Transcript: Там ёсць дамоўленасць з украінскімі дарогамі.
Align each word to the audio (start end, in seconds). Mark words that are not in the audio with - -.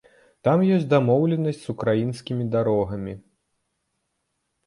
Там 0.45 0.61
ёсць 0.75 0.87
дамоўленасць 0.93 1.59
з 1.65 1.73
украінскімі 1.75 2.47
дарогамі. 2.55 3.13